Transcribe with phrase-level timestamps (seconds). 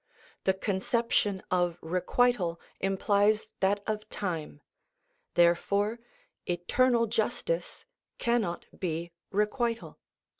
[0.45, 4.61] The conception of requital implies that of time;
[5.35, 5.99] therefore
[6.49, 7.85] eternal justice
[8.17, 9.99] cannot be requital.